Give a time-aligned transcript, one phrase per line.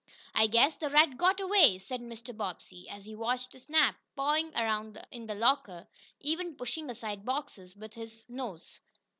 [0.33, 2.35] "I guess the rat got away," said Mr.
[2.35, 5.87] Bobbsey, as he watched Snap pawing around in the locker,
[6.19, 8.79] even pushing aside boxes with his nose.